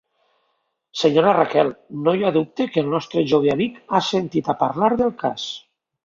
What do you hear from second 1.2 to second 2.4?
Raquel, no hi ha